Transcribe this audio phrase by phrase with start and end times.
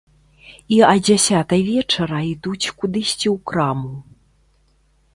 [0.77, 3.93] І а дзясятай вечара ідуць кудысьці ў краму.